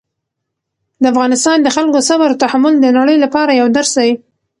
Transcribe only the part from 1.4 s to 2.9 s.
د خلکو صبر او تحمل د